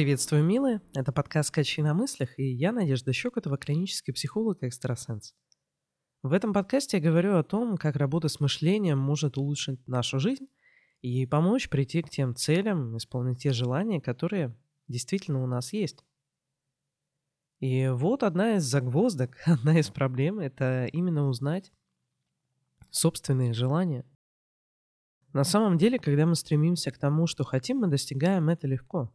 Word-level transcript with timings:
Приветствую, 0.00 0.42
милые! 0.42 0.80
Это 0.94 1.12
подкаст 1.12 1.48
«Скачи 1.48 1.82
на 1.82 1.92
мыслях» 1.92 2.38
и 2.38 2.42
я, 2.42 2.72
Надежда 2.72 3.12
Щекотова, 3.12 3.58
клинический 3.58 4.14
психолог 4.14 4.62
и 4.62 4.66
экстрасенс. 4.66 5.34
В 6.22 6.32
этом 6.32 6.54
подкасте 6.54 6.96
я 6.96 7.02
говорю 7.02 7.36
о 7.36 7.42
том, 7.42 7.76
как 7.76 7.96
работа 7.96 8.28
с 8.28 8.40
мышлением 8.40 8.98
может 8.98 9.36
улучшить 9.36 9.86
нашу 9.86 10.18
жизнь 10.18 10.46
и 11.02 11.26
помочь 11.26 11.68
прийти 11.68 12.00
к 12.00 12.08
тем 12.08 12.34
целям, 12.34 12.96
исполнить 12.96 13.42
те 13.42 13.52
желания, 13.52 14.00
которые 14.00 14.56
действительно 14.88 15.44
у 15.44 15.46
нас 15.46 15.74
есть. 15.74 16.02
И 17.58 17.88
вот 17.88 18.22
одна 18.22 18.56
из 18.56 18.62
загвоздок, 18.62 19.36
одна 19.44 19.78
из 19.78 19.90
проблем– 19.90 20.38
это 20.40 20.86
именно 20.86 21.28
узнать 21.28 21.72
собственные 22.88 23.52
желания. 23.52 24.06
На 25.34 25.44
самом 25.44 25.76
деле, 25.76 25.98
когда 25.98 26.24
мы 26.24 26.36
стремимся 26.36 26.90
к 26.90 26.96
тому, 26.96 27.26
что 27.26 27.44
хотим, 27.44 27.80
мы 27.80 27.88
достигаем 27.88 28.48
это 28.48 28.66
легко. 28.66 29.12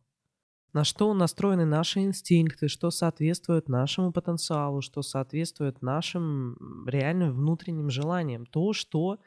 На 0.76 0.84
что 0.84 1.14
настроены 1.14 1.64
наши 1.64 2.02
инстинкты, 2.02 2.68
что 2.68 2.92
соответствует 2.92 3.70
нашему 3.70 4.12
потенциалу, 4.12 4.82
что 4.82 5.02
соответствует 5.04 5.82
нашим 5.82 6.86
реальным 6.86 7.34
внутренним 7.34 7.90
желаниям, 7.90 8.46
то, 8.46 8.74
что 8.74 9.22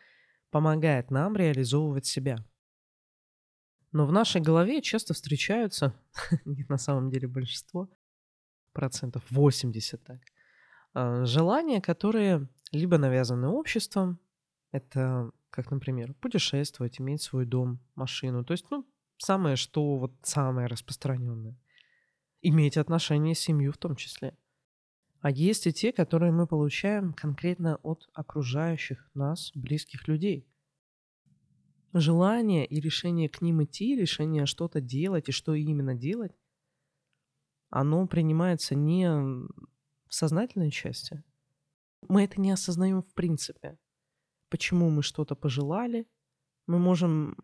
помогает 0.51 1.11
нам 1.11 1.35
реализовывать 1.37 2.05
себя. 2.05 2.45
Но 3.93 4.05
в 4.05 4.13
нашей 4.13 4.43
голове 4.43 4.83
часто 4.83 5.15
встречаются, 5.15 5.95
на 6.45 6.77
самом 6.77 7.09
деле 7.09 7.29
большинство, 7.29 7.89
процентов 8.75 9.23
80 9.31 10.05
так, 10.05 10.21
а, 10.93 11.25
желания, 11.25 11.81
которые 11.81 12.47
либо 12.73 12.99
навязаны 12.99 13.49
обществом, 13.49 14.21
это 14.71 15.31
как, 15.49 15.71
например, 15.71 16.13
путешествовать, 16.13 17.01
иметь 17.01 17.23
свой 17.23 17.47
дом, 17.47 17.81
машину. 17.95 18.45
То 18.45 18.53
есть, 18.53 18.67
ну, 18.71 18.85
самое, 19.19 19.57
что 19.57 19.97
вот 19.97 20.13
самое 20.23 20.67
распространенное. 20.67 21.59
Иметь 22.43 22.77
отношения 22.77 23.35
с 23.35 23.41
семью 23.41 23.73
в 23.73 23.79
том 23.79 23.97
числе. 23.97 24.37
А 25.21 25.31
есть 25.31 25.67
и 25.67 25.73
те, 25.73 25.93
которые 25.93 26.33
мы 26.33 26.47
получаем 26.47 27.13
конкретно 27.13 27.77
от 27.83 28.09
окружающих 28.13 29.11
нас 29.15 29.51
близких 29.55 30.07
людей. 30.07 30.47
Желание 31.93 32.65
и 32.65 32.81
решение 32.81 33.29
к 33.29 33.41
ним 33.41 33.65
идти, 33.65 33.97
решение 33.97 34.47
что-то 34.47 34.81
делать 34.81 35.29
и 35.29 35.33
что 35.33 35.55
именно 35.55 35.95
делать, 35.95 36.33
оно 37.71 38.07
принимается 38.07 38.75
не 38.75 39.11
в 39.11 40.15
сознательной 40.15 40.71
части. 40.71 41.25
Мы 42.09 42.25
это 42.25 42.41
не 42.41 42.53
осознаем 42.53 43.03
в 43.03 43.13
принципе 43.15 43.79
почему 44.49 44.91
мы 44.91 45.03
что-то 45.03 45.35
пожелали. 45.35 46.07
Мы 46.67 46.79
можем 46.79 47.37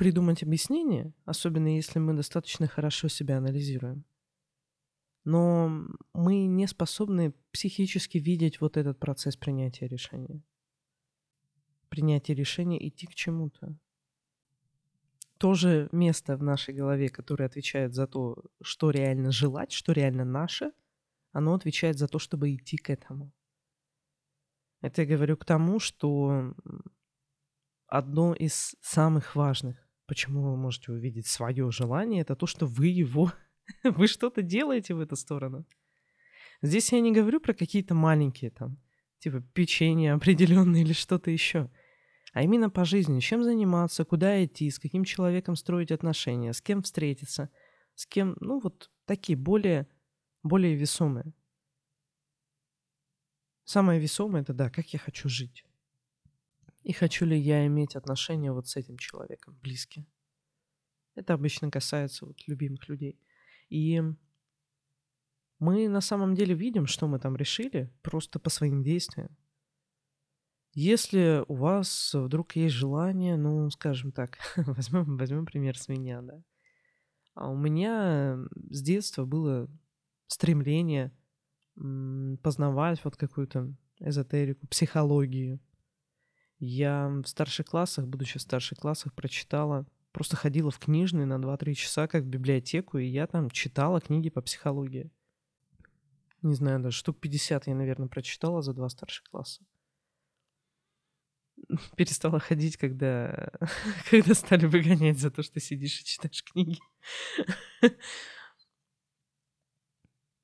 придумать 0.00 0.42
объяснение, 0.42 1.12
особенно 1.26 1.76
если 1.76 1.98
мы 1.98 2.14
достаточно 2.14 2.66
хорошо 2.66 3.08
себя 3.08 3.36
анализируем. 3.36 4.06
Но 5.24 5.68
мы 6.14 6.46
не 6.46 6.66
способны 6.66 7.34
психически 7.52 8.16
видеть 8.16 8.62
вот 8.62 8.78
этот 8.78 8.98
процесс 8.98 9.36
принятия 9.36 9.86
решения. 9.86 10.42
Принятие 11.90 12.34
решения 12.34 12.88
идти 12.88 13.06
к 13.06 13.14
чему-то. 13.14 13.76
То 15.36 15.52
же 15.52 15.90
место 15.92 16.38
в 16.38 16.42
нашей 16.42 16.72
голове, 16.72 17.10
которое 17.10 17.44
отвечает 17.44 17.92
за 17.92 18.06
то, 18.06 18.42
что 18.62 18.88
реально 18.88 19.32
желать, 19.32 19.70
что 19.70 19.92
реально 19.92 20.24
наше, 20.24 20.72
оно 21.32 21.52
отвечает 21.52 21.98
за 21.98 22.08
то, 22.08 22.18
чтобы 22.18 22.54
идти 22.54 22.78
к 22.78 22.88
этому. 22.88 23.34
Это 24.80 25.02
я 25.02 25.08
говорю 25.08 25.36
к 25.36 25.44
тому, 25.44 25.78
что 25.78 26.54
одно 27.86 28.32
из 28.32 28.76
самых 28.80 29.36
важных, 29.36 29.89
почему 30.10 30.42
вы 30.42 30.56
можете 30.56 30.90
увидеть 30.90 31.28
свое 31.28 31.70
желание, 31.70 32.22
это 32.22 32.34
то, 32.34 32.46
что 32.46 32.66
вы 32.66 32.88
его, 32.88 33.32
вы 33.84 34.08
что-то 34.08 34.42
делаете 34.42 34.92
в 34.94 35.00
эту 35.00 35.14
сторону. 35.14 35.64
Здесь 36.62 36.90
я 36.90 37.00
не 37.00 37.12
говорю 37.12 37.38
про 37.38 37.54
какие-то 37.54 37.94
маленькие 37.94 38.50
там, 38.50 38.76
типа 39.20 39.40
печенье 39.54 40.12
определенное 40.14 40.80
или 40.80 40.92
что-то 40.94 41.30
еще, 41.30 41.70
а 42.32 42.42
именно 42.42 42.70
по 42.70 42.84
жизни, 42.84 43.20
чем 43.20 43.44
заниматься, 43.44 44.04
куда 44.04 44.44
идти, 44.44 44.68
с 44.68 44.80
каким 44.80 45.04
человеком 45.04 45.54
строить 45.54 45.92
отношения, 45.92 46.52
с 46.52 46.60
кем 46.60 46.82
встретиться, 46.82 47.48
с 47.94 48.04
кем, 48.04 48.36
ну 48.40 48.58
вот 48.58 48.90
такие 49.04 49.38
более, 49.38 49.86
более 50.42 50.74
весомые. 50.74 51.32
Самое 53.64 54.00
весомое 54.00 54.42
это 54.42 54.54
да, 54.54 54.70
как 54.70 54.92
я 54.92 54.98
хочу 54.98 55.28
жить. 55.28 55.64
И 56.82 56.92
хочу 56.92 57.26
ли 57.26 57.38
я 57.38 57.66
иметь 57.66 57.96
отношения 57.96 58.52
вот 58.52 58.68
с 58.68 58.76
этим 58.76 58.96
человеком, 58.96 59.58
близкие. 59.62 60.06
Это 61.14 61.34
обычно 61.34 61.70
касается 61.70 62.26
вот 62.26 62.36
любимых 62.46 62.88
людей. 62.88 63.20
И 63.68 64.02
мы 65.58 65.88
на 65.88 66.00
самом 66.00 66.34
деле 66.34 66.54
видим, 66.54 66.86
что 66.86 67.06
мы 67.06 67.18
там 67.18 67.36
решили, 67.36 67.92
просто 68.02 68.38
по 68.38 68.48
своим 68.48 68.82
действиям. 68.82 69.36
Если 70.72 71.44
у 71.48 71.54
вас 71.54 72.14
вдруг 72.14 72.54
есть 72.56 72.74
желание, 72.74 73.36
ну, 73.36 73.68
скажем 73.70 74.12
так, 74.12 74.38
возьмем, 74.56 75.16
возьмем 75.16 75.44
пример 75.44 75.76
с 75.76 75.88
меня, 75.88 76.22
да. 76.22 76.42
А 77.34 77.50
у 77.50 77.56
меня 77.56 78.38
с 78.70 78.82
детства 78.82 79.24
было 79.24 79.68
стремление 80.26 81.12
познавать 81.74 83.02
вот 83.04 83.16
какую-то 83.16 83.74
эзотерику, 83.98 84.66
психологию. 84.66 85.60
Я 86.60 87.08
в 87.08 87.26
старших 87.26 87.66
классах, 87.66 88.06
будучи 88.06 88.38
в 88.38 88.42
старших 88.42 88.78
классах, 88.78 89.14
прочитала, 89.14 89.86
просто 90.12 90.36
ходила 90.36 90.70
в 90.70 90.78
книжные 90.78 91.24
на 91.24 91.38
2-3 91.38 91.72
часа, 91.72 92.06
как 92.06 92.24
в 92.24 92.28
библиотеку, 92.28 92.98
и 92.98 93.06
я 93.06 93.26
там 93.26 93.50
читала 93.50 93.98
книги 94.00 94.28
по 94.28 94.42
психологии. 94.42 95.10
Не 96.42 96.54
знаю, 96.54 96.80
даже 96.80 96.96
штук 96.96 97.18
50 97.18 97.66
я, 97.66 97.74
наверное, 97.74 98.08
прочитала 98.08 98.60
за 98.60 98.74
два 98.74 98.90
старших 98.90 99.24
класса. 99.30 99.62
Перестала 101.96 102.38
ходить, 102.40 102.76
когда, 102.76 103.50
когда 104.10 104.34
стали 104.34 104.66
выгонять 104.66 105.18
за 105.18 105.30
то, 105.30 105.42
что 105.42 105.60
сидишь 105.60 106.00
и 106.00 106.04
читаешь 106.04 106.44
книги. 106.44 106.78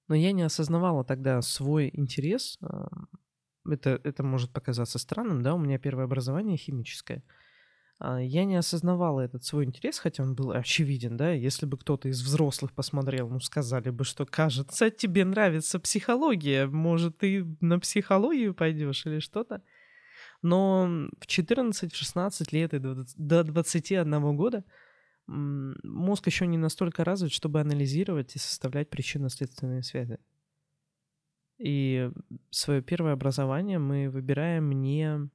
Но 0.09 0.15
я 0.15 0.33
не 0.33 0.43
осознавала 0.43 1.05
тогда 1.05 1.43
свой 1.43 1.91
интерес. 1.93 2.59
Это, 3.71 4.01
это 4.05 4.23
может 4.23 4.51
показаться 4.53 4.99
странным, 4.99 5.43
да, 5.43 5.55
у 5.55 5.59
меня 5.59 5.79
первое 5.79 6.05
образование 6.05 6.57
химическое. 6.57 7.23
А, 7.99 8.21
я 8.21 8.45
не 8.45 8.57
осознавала 8.57 9.21
этот 9.21 9.45
свой 9.45 9.65
интерес, 9.65 9.99
хотя 9.99 10.23
он 10.23 10.35
был 10.35 10.53
очевиден, 10.53 11.17
да. 11.17 11.33
Если 11.33 11.67
бы 11.67 11.79
кто-то 11.79 12.09
из 12.09 12.23
взрослых 12.23 12.73
посмотрел, 12.73 13.29
ну, 13.29 13.41
сказали 13.41 13.91
бы, 13.91 14.05
что, 14.05 14.27
кажется, 14.27 14.91
тебе 14.91 15.25
нравится 15.25 15.81
психология, 15.81 16.67
может, 16.67 17.19
ты 17.19 17.47
на 17.61 17.79
психологию 17.79 18.55
пойдешь 18.55 19.07
или 19.07 19.19
что-то. 19.19 19.63
Но 20.43 21.09
в 21.19 21.27
14-16 21.27 22.49
лет 22.53 22.75
и 22.75 22.79
до 22.79 23.45
21 23.45 24.37
года 24.37 24.65
мозг 25.27 26.27
еще 26.27 26.47
не 26.47 26.59
настолько 26.59 27.05
развит, 27.05 27.33
чтобы 27.33 27.61
анализировать 27.61 28.37
и 28.37 28.39
составлять 28.39 28.91
причинно-следственные 28.91 29.83
связи. 29.83 30.19
И 31.59 32.11
свое 32.51 32.83
первое 32.83 33.13
образование 33.13 33.79
мы 33.79 34.11
выбираем 34.11 34.71
не, 34.73 35.31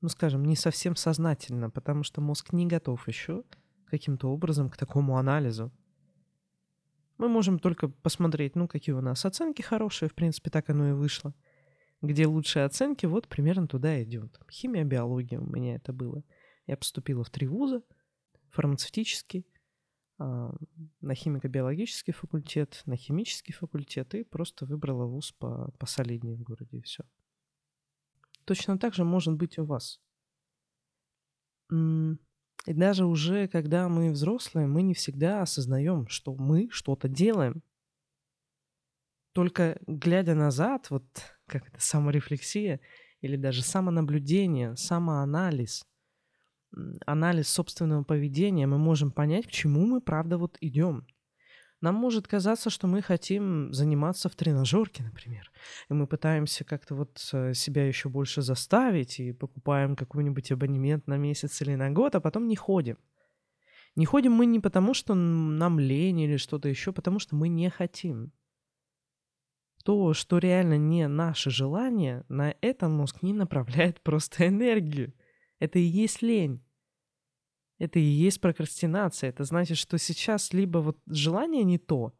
ну 0.00 0.08
скажем, 0.08 0.44
не 0.44 0.56
совсем 0.56 0.96
сознательно, 0.96 1.70
потому 1.70 2.02
что 2.02 2.20
мозг 2.20 2.52
не 2.52 2.66
готов 2.66 3.06
еще 3.08 3.44
каким-то 3.86 4.28
образом 4.28 4.70
к 4.70 4.76
такому 4.76 5.18
анализу. 5.18 5.70
Мы 7.18 7.28
можем 7.28 7.58
только 7.58 7.88
посмотреть, 7.88 8.56
ну, 8.56 8.68
какие 8.68 8.94
у 8.94 9.00
нас 9.00 9.24
оценки 9.24 9.62
хорошие, 9.62 10.08
в 10.08 10.14
принципе, 10.14 10.50
так 10.50 10.68
оно 10.70 10.90
и 10.90 10.92
вышло. 10.92 11.34
Где 12.02 12.26
лучшие 12.26 12.64
оценки, 12.64 13.06
вот 13.06 13.26
примерно 13.26 13.66
туда 13.66 14.02
идет. 14.02 14.38
Химия, 14.50 14.84
биология 14.84 15.40
у 15.40 15.46
меня 15.46 15.76
это 15.76 15.94
было. 15.94 16.22
Я 16.66 16.76
поступила 16.76 17.24
в 17.24 17.30
три 17.30 17.46
вуза— 17.46 17.82
фармацевтический, 18.50 19.46
на 20.18 21.14
химико-биологический 21.14 22.12
факультет, 22.12 22.82
на 22.86 22.96
химический 22.96 23.52
факультет 23.52 24.14
и 24.14 24.24
просто 24.24 24.64
выбрала 24.64 25.04
вуз 25.04 25.32
по, 25.32 25.70
посолиднее 25.78 26.36
в 26.36 26.42
городе 26.42 26.78
и 26.78 26.82
все. 26.82 27.04
Точно 28.44 28.78
так 28.78 28.94
же 28.94 29.04
может 29.04 29.34
быть 29.34 29.58
у 29.58 29.64
вас. 29.64 30.00
И 31.70 32.72
даже 32.72 33.04
уже 33.06 33.48
когда 33.48 33.88
мы 33.88 34.10
взрослые, 34.10 34.66
мы 34.66 34.82
не 34.82 34.94
всегда 34.94 35.42
осознаем, 35.42 36.08
что 36.08 36.34
мы 36.34 36.68
что-то 36.70 37.08
делаем. 37.08 37.62
Только 39.32 39.78
глядя 39.86 40.34
назад, 40.34 40.90
вот 40.90 41.04
как 41.46 41.68
это 41.68 41.80
саморефлексия 41.80 42.80
или 43.20 43.36
даже 43.36 43.62
самонаблюдение, 43.62 44.76
самоанализ– 44.76 45.86
анализ 47.06 47.48
собственного 47.48 48.04
поведения, 48.04 48.66
мы 48.66 48.78
можем 48.78 49.10
понять, 49.10 49.46
к 49.46 49.50
чему 49.50 49.86
мы, 49.86 50.00
правда, 50.00 50.38
вот 50.38 50.56
идем. 50.60 51.06
Нам 51.82 51.94
может 51.94 52.26
казаться, 52.26 52.70
что 52.70 52.86
мы 52.86 53.02
хотим 53.02 53.72
заниматься 53.72 54.28
в 54.28 54.34
тренажерке, 54.34 55.02
например, 55.02 55.50
и 55.90 55.92
мы 55.92 56.06
пытаемся 56.06 56.64
как-то 56.64 56.94
вот 56.94 57.20
э, 57.32 57.52
себя 57.52 57.86
еще 57.86 58.08
больше 58.08 58.40
заставить 58.40 59.20
и 59.20 59.32
покупаем 59.32 59.94
какой-нибудь 59.94 60.50
абонемент 60.52 61.06
на 61.06 61.18
месяц 61.18 61.60
или 61.60 61.74
на 61.74 61.90
год, 61.90 62.14
а 62.14 62.20
потом 62.20 62.48
не 62.48 62.56
ходим. 62.56 62.96
Не 63.94 64.06
ходим 64.06 64.32
мы 64.32 64.46
не 64.46 64.60
потому, 64.60 64.94
что 64.94 65.14
нам 65.14 65.78
лень 65.78 66.20
или 66.20 66.38
что-то 66.38 66.68
еще, 66.68 66.92
потому 66.92 67.18
что 67.18 67.36
мы 67.36 67.48
не 67.48 67.68
хотим. 67.70 68.32
То, 69.84 70.14
что 70.14 70.38
реально 70.38 70.78
не 70.78 71.08
наше 71.08 71.50
желание, 71.50 72.24
на 72.28 72.54
это 72.60 72.88
мозг 72.88 73.22
не 73.22 73.32
направляет 73.32 74.00
просто 74.02 74.48
энергию. 74.48 75.12
Это 75.58 75.78
и 75.78 75.82
есть 75.82 76.22
лень. 76.22 76.62
Это 77.78 77.98
и 77.98 78.02
есть 78.02 78.40
прокрастинация. 78.40 79.30
Это 79.30 79.44
значит, 79.44 79.76
что 79.76 79.98
сейчас 79.98 80.52
либо 80.52 80.78
вот 80.78 80.98
желание 81.06 81.64
не 81.64 81.78
то, 81.78 82.14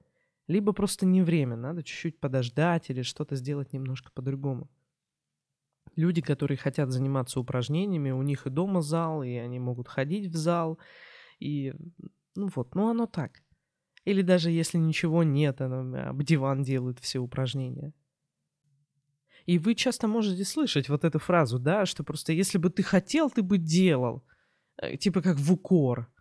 либо 0.47 0.73
просто 0.73 1.07
не 1.07 1.23
время. 1.23 1.57
Надо 1.57 1.83
чуть-чуть 1.83 2.21
подождать 2.21 2.91
или 2.91 3.03
что-то 3.03 3.37
сделать 3.37 3.73
немножко 3.73 4.11
по-другому. 4.13 4.71
Люди, 5.95 6.21
которые 6.21 6.59
хотят 6.59 6.91
заниматься 6.91 7.41
упражнениями, 7.41 8.11
у 8.11 8.23
них 8.23 8.47
и 8.47 8.51
дома 8.51 8.83
зал, 8.83 9.23
и 9.23 9.35
они 9.35 9.59
могут 9.59 9.89
ходить 9.89 10.27
в 10.27 10.37
зал, 10.37 10.79
и 11.39 11.73
ну 12.35 12.51
вот, 12.55 12.75
ну 12.75 12.91
оно 12.91 13.07
так. 13.07 13.43
Или 14.05 14.23
даже 14.23 14.51
если 14.51 14.77
ничего 14.79 15.23
нет, 15.25 15.61
оно, 15.61 16.11
об 16.11 16.23
диван 16.23 16.63
делают 16.63 17.01
все 17.01 17.19
упражнения. 17.19 17.95
И 19.47 19.59
вы 19.59 19.75
часто 19.75 20.09
можете 20.09 20.45
слышать 20.45 20.89
вот 20.89 21.05
эту 21.05 21.19
фразу, 21.19 21.59
да, 21.59 21.87
что 21.87 22.05
просто 22.05 22.33
если 22.33 22.59
бы 22.59 22.69
ты 22.69 22.83
хотел, 22.83 23.31
ты 23.31 23.43
бы 23.43 23.59
делал. 23.59 24.25
Э, 24.77 24.97
типа 24.97 25.23
как 25.23 25.37
в 25.37 25.53
укор. 25.53 26.13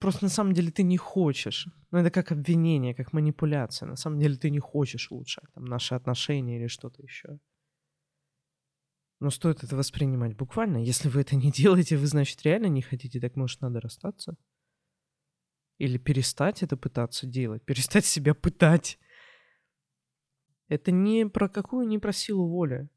Просто 0.00 0.24
на 0.24 0.30
самом 0.30 0.52
деле 0.52 0.70
ты 0.70 0.82
не 0.82 0.96
хочешь. 0.96 1.68
Ну, 1.90 1.98
это 1.98 2.10
как 2.10 2.32
обвинение, 2.32 2.94
как 2.94 3.12
манипуляция. 3.12 3.86
На 3.86 3.96
самом 3.96 4.18
деле 4.18 4.36
ты 4.36 4.50
не 4.50 4.58
хочешь 4.58 5.10
улучшать 5.10 5.52
там, 5.54 5.64
наши 5.64 5.94
отношения 5.94 6.58
или 6.58 6.66
что-то 6.66 7.02
еще. 7.02 7.38
Но 9.20 9.30
стоит 9.30 9.62
это 9.62 9.76
воспринимать 9.76 10.34
буквально. 10.36 10.78
Если 10.78 11.08
вы 11.08 11.20
это 11.20 11.36
не 11.36 11.50
делаете, 11.62 11.96
вы, 11.96 12.06
значит, 12.06 12.42
реально 12.42 12.66
не 12.66 12.82
хотите, 12.82 13.20
так 13.20 13.36
может 13.36 13.60
надо 13.60 13.80
расстаться. 13.80 14.36
Или 15.78 15.98
перестать 15.98 16.62
это 16.62 16.76
пытаться 16.76 17.26
делать, 17.26 17.64
перестать 17.64 18.04
себя 18.04 18.34
пытать. 18.34 18.98
Это 20.70 20.92
не 20.92 21.26
про 21.26 21.48
какую, 21.48 21.86
не 21.88 21.98
про 21.98 22.12
силу 22.12 22.46
воли. 22.48 22.88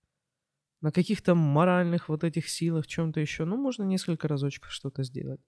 На 0.81 0.92
каких-то 0.92 1.34
моральных 1.34 2.08
вот 2.08 2.24
этих 2.24 2.48
силах, 2.48 2.86
чем-то 2.86 3.20
еще. 3.20 3.46
Ну, 3.46 3.58
можно 3.58 3.81
несколько 3.84 4.28
разочков 4.28 4.72
что-то 4.72 5.02
сделать. 5.04 5.42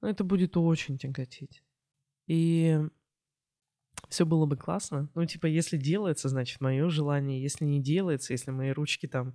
Но 0.00 0.08
это 0.08 0.24
будет 0.24 0.56
очень 0.56 0.98
тяготить. 0.98 1.62
И 2.26 2.80
все 4.08 4.26
было 4.26 4.46
бы 4.46 4.56
классно. 4.56 5.08
Ну, 5.14 5.24
типа, 5.24 5.46
если 5.46 5.76
делается, 5.76 6.28
значит, 6.28 6.60
мое 6.60 6.88
желание. 6.88 7.40
Если 7.40 7.64
не 7.64 7.80
делается, 7.80 8.32
если 8.32 8.50
мои 8.50 8.70
ручки 8.70 9.06
там 9.06 9.32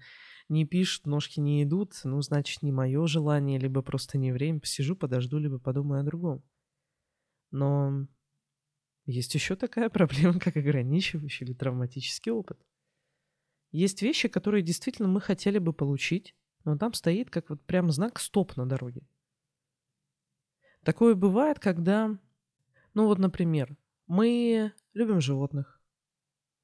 не 0.49 0.65
пишут, 0.65 1.05
ножки 1.05 1.39
не 1.39 1.63
идут, 1.63 1.93
ну, 2.03 2.21
значит, 2.21 2.63
не 2.63 2.73
мое 2.73 3.07
желание, 3.07 3.59
либо 3.59 3.81
просто 3.81 4.17
не 4.17 4.33
время. 4.33 4.59
Посижу, 4.59 4.97
подожду, 4.97 5.37
либо 5.37 5.57
подумаю 5.57 6.01
о 6.01 6.03
другом. 6.03 6.43
Но 7.51 8.07
есть 9.05 9.33
еще 9.33 9.55
такая 9.55 9.89
проблема, 9.91 10.39
как 10.39 10.57
ограничивающий 10.57 11.45
или 11.45 11.53
травматический 11.53 12.31
опыт. 12.31 12.59
Есть 13.71 14.01
вещи, 14.01 14.27
которые 14.27 14.63
действительно 14.63 15.07
мы 15.07 15.21
хотели 15.21 15.57
бы 15.57 15.71
получить, 15.73 16.35
но 16.65 16.77
там 16.77 16.93
стоит 16.93 17.29
как 17.29 17.49
вот 17.49 17.61
прям 17.61 17.91
знак 17.91 18.19
«стоп» 18.19 18.55
на 18.57 18.67
дороге. 18.67 19.01
Такое 20.83 21.15
бывает, 21.15 21.59
когда, 21.59 22.17
ну 22.93 23.05
вот, 23.05 23.19
например, 23.19 23.77
мы 24.07 24.73
любим 24.93 25.21
животных, 25.21 25.79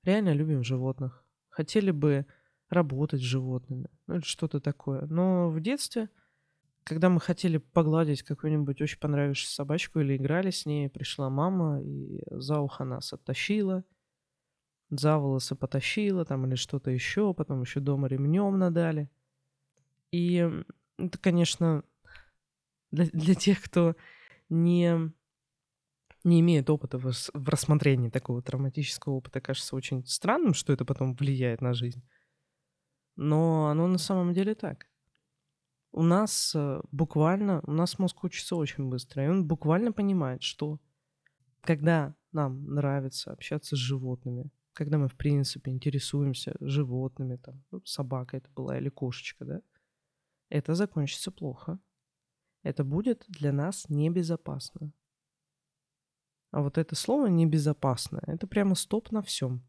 реально 0.04 0.33
любим 0.33 0.63
животных, 0.63 1.24
хотели 1.50 1.92
бы 1.92 2.25
работать 2.69 3.22
с 3.22 3.24
животными, 3.24 3.90
ну 4.07 4.16
или 4.16 4.24
что-то 4.24 4.60
такое. 4.60 5.06
Но 5.06 5.50
в 5.50 5.62
детстве, 5.62 6.10
когда 6.88 7.10
мы 7.10 7.19
хотели 7.19 7.57
погладить 7.57 8.24
какую-нибудь 8.24 8.81
очень 8.81 9.00
понравившуюся 9.00 9.54
собачку 9.54 10.00
или 10.00 10.16
играли 10.16 10.51
с 10.51 10.66
ней, 10.66 10.89
пришла 10.89 11.30
мама 11.30 11.81
и 11.81 12.22
за 12.31 12.62
ухо 12.62 12.86
нас 12.86 13.12
оттащила, 13.12 13.84
за 14.89 15.18
волосы 15.18 15.56
потащила 15.56 16.24
там 16.24 16.45
или 16.45 16.56
что-то 16.56 16.89
еще, 16.89 17.34
потом 17.34 17.62
еще 17.62 17.81
дома 17.81 18.07
ремнем 18.07 18.57
надали. 18.57 19.10
И 20.12 20.50
это, 20.98 21.18
конечно, 21.18 21.84
для, 22.92 23.06
для 23.07 23.36
тех, 23.36 23.62
кто 23.62 23.98
не, 24.48 25.12
не 26.24 26.40
имеет 26.40 26.69
опыта 26.69 26.98
в, 26.98 27.12
в 27.12 27.50
рассмотрении 27.50 28.10
такого 28.10 28.42
травматического 28.42 29.16
опыта, 29.16 29.42
кажется 29.42 29.75
очень 29.75 30.06
странным, 30.06 30.54
что 30.54 30.72
это 30.72 30.86
потом 30.86 31.16
влияет 31.16 31.60
на 31.60 31.74
жизнь. 31.74 32.01
Но 33.18 33.68
оно 33.68 33.88
на 33.88 33.98
самом 33.98 34.31
деле 34.31 34.56
так. 34.56 34.88
У 35.92 36.04
нас 36.04 36.54
э, 36.56 36.81
буквально, 36.92 37.62
у 37.66 37.72
нас 37.72 37.98
мозг 38.00 38.24
учится 38.24 38.56
очень 38.56 38.89
быстро, 38.89 39.25
и 39.25 39.28
он 39.28 39.48
буквально 39.48 39.92
понимает, 39.92 40.44
что 40.44 40.80
когда 41.62 42.16
нам 42.31 42.66
нравится 42.66 43.31
общаться 43.31 43.75
с 43.75 43.80
животными, 43.80 44.51
когда 44.74 44.98
мы, 44.98 45.07
в 45.07 45.16
принципе, 45.16 45.72
интересуемся 45.72 46.56
животными, 46.60 47.38
там, 47.38 47.63
ну, 47.72 47.81
собака 47.84 48.38
это 48.38 48.50
была 48.51 48.78
или 48.78 48.89
кошечка, 48.89 49.45
да, 49.45 49.62
это 50.50 50.75
закончится 50.75 51.31
плохо 51.31 51.80
это 52.68 52.83
будет 52.83 53.24
для 53.30 53.54
нас 53.54 53.88
небезопасно. 53.88 54.92
А 56.51 56.62
вот 56.62 56.78
это 56.78 56.95
слово 56.95 57.28
небезопасно, 57.28 58.22
это 58.28 58.45
прямо 58.45 58.75
стоп 58.75 59.12
на 59.12 59.22
всем. 59.22 59.66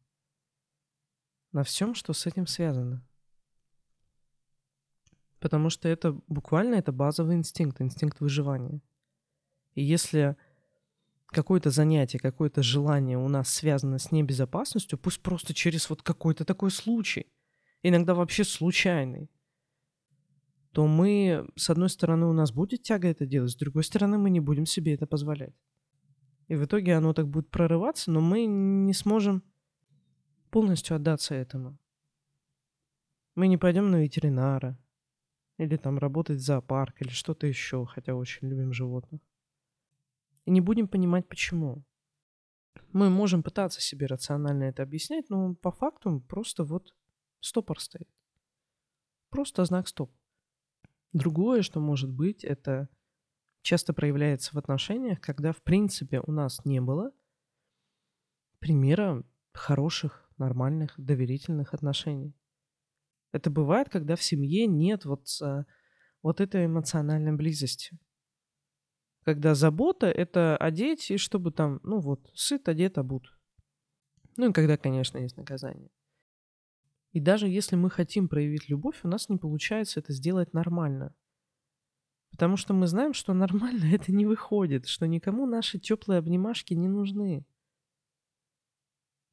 На 1.52 1.62
всем, 1.62 1.94
что 1.94 2.12
с 2.12 2.26
этим 2.26 2.46
связано. 2.46 3.06
Потому 5.40 5.70
что 5.70 5.88
это 5.88 6.12
буквально 6.26 6.76
это 6.76 6.92
базовый 6.92 7.36
инстинкт, 7.36 7.80
инстинкт 7.80 8.20
выживания. 8.20 8.80
И 9.74 9.82
если 9.82 10.36
какое-то 11.26 11.70
занятие, 11.70 12.18
какое-то 12.18 12.62
желание 12.62 13.18
у 13.18 13.28
нас 13.28 13.48
связано 13.48 13.98
с 13.98 14.10
небезопасностью, 14.10 14.98
пусть 14.98 15.20
просто 15.20 15.54
через 15.54 15.88
вот 15.90 16.02
какой-то 16.02 16.44
такой 16.44 16.70
случай, 16.70 17.26
иногда 17.82 18.14
вообще 18.14 18.44
случайный, 18.44 19.30
то 20.72 20.86
мы, 20.86 21.46
с 21.56 21.70
одной 21.70 21.90
стороны, 21.90 22.26
у 22.26 22.32
нас 22.32 22.52
будет 22.52 22.82
тяга 22.82 23.08
это 23.08 23.26
делать, 23.26 23.50
с 23.50 23.56
другой 23.56 23.84
стороны, 23.84 24.18
мы 24.18 24.30
не 24.30 24.40
будем 24.40 24.66
себе 24.66 24.94
это 24.94 25.06
позволять. 25.06 25.54
И 26.48 26.54
в 26.54 26.64
итоге 26.64 26.94
оно 26.94 27.12
так 27.12 27.28
будет 27.28 27.50
прорываться, 27.50 28.10
но 28.10 28.20
мы 28.20 28.46
не 28.46 28.94
сможем 28.94 29.42
полностью 30.50 30.96
отдаться 30.96 31.34
этому. 31.34 31.78
Мы 33.34 33.48
не 33.48 33.58
пойдем 33.58 33.90
на 33.90 34.02
ветеринара, 34.02 34.78
или 35.58 35.76
там 35.76 35.98
работать 35.98 36.38
в 36.38 36.42
зоопарк, 36.42 37.02
или 37.02 37.10
что-то 37.10 37.46
еще, 37.46 37.84
хотя 37.84 38.14
очень 38.14 38.48
любим 38.48 38.72
животных. 38.72 39.20
И 40.44 40.50
не 40.50 40.60
будем 40.60 40.88
понимать, 40.88 41.28
почему. 41.28 41.84
Мы 42.92 43.10
можем 43.10 43.42
пытаться 43.42 43.80
себе 43.80 44.06
рационально 44.06 44.64
это 44.64 44.82
объяснять, 44.82 45.28
но 45.28 45.54
по 45.54 45.70
факту 45.70 46.20
просто 46.20 46.64
вот 46.64 46.94
стопор 47.40 47.80
стоит. 47.80 48.08
Просто 49.30 49.64
знак 49.64 49.88
стоп. 49.88 50.10
Другое, 51.12 51.62
что 51.62 51.80
может 51.80 52.10
быть, 52.10 52.44
это 52.44 52.88
часто 53.62 53.92
проявляется 53.92 54.54
в 54.54 54.58
отношениях, 54.58 55.20
когда, 55.20 55.52
в 55.52 55.62
принципе, 55.62 56.20
у 56.20 56.32
нас 56.32 56.64
не 56.64 56.80
было 56.80 57.12
примера 58.60 59.24
хороших, 59.52 60.30
нормальных, 60.38 60.94
доверительных 60.96 61.74
отношений. 61.74 62.37
Это 63.32 63.50
бывает, 63.50 63.88
когда 63.88 64.16
в 64.16 64.22
семье 64.22 64.66
нет 64.66 65.04
вот, 65.04 65.26
вот 66.22 66.40
этой 66.40 66.66
эмоциональной 66.66 67.32
близости. 67.32 67.98
Когда 69.24 69.54
забота— 69.54 70.06
это 70.06 70.56
одеть, 70.56 71.10
и 71.10 71.18
чтобы 71.18 71.52
там, 71.52 71.80
ну 71.82 71.98
вот, 71.98 72.30
сыт, 72.34 72.68
одет, 72.68 72.96
обут. 72.96 73.38
Ну 74.36 74.50
и 74.50 74.52
когда, 74.52 74.78
конечно, 74.78 75.18
есть 75.18 75.36
наказание. 75.36 75.90
И 77.12 77.20
даже 77.20 77.48
если 77.48 77.76
мы 77.76 77.90
хотим 77.90 78.28
проявить 78.28 78.68
любовь, 78.68 79.00
у 79.02 79.08
нас 79.08 79.28
не 79.28 79.36
получается 79.36 80.00
это 80.00 80.12
сделать 80.12 80.52
нормально. 80.52 81.14
Потому 82.30 82.56
что 82.56 82.74
мы 82.74 82.86
знаем, 82.86 83.14
что 83.14 83.34
нормально 83.34 83.84
это 83.92 84.12
не 84.12 84.26
выходит, 84.26 84.86
что 84.86 85.06
никому 85.06 85.46
наши 85.46 85.78
теплые 85.78 86.18
обнимашки 86.18 86.74
не 86.74 86.88
нужны. 86.88 87.44